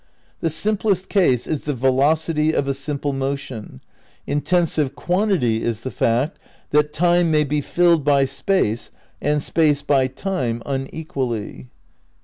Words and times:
The 0.39 0.49
simplest 0.49 1.09
case 1.09 1.45
is 1.45 1.65
the 1.65 1.75
velocity 1.75 2.53
of 2.55 2.67
a 2.67 2.73
simple 2.73 3.13
motion... 3.13 3.81
intensive 4.25 4.95
quantity 4.95 5.61
is 5.61 5.83
the 5.83 5.91
fact 5.91 6.39
that 6.71 6.91
Time 6.91 7.29
may 7.29 7.43
be 7.43 7.61
filled 7.61 8.03
by 8.03 8.25
Space 8.25 8.89
and 9.21 9.43
Space 9.43 9.83
by 9.83 10.07
Time 10.07 10.63
unequally." 10.65 11.67